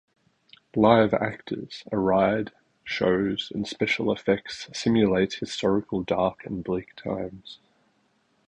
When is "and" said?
3.53-3.67, 6.43-6.63